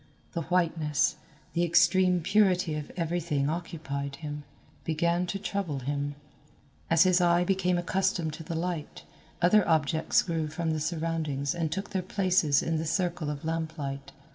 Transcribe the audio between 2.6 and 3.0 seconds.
of